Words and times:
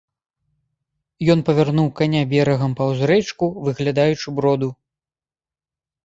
Ён 1.33 1.39
павярнуў 1.49 1.89
каня 1.99 2.21
берагам 2.31 2.71
паўз 2.79 2.99
рэчку, 3.11 3.45
выглядаючы 3.67 4.27
броду. 4.39 4.69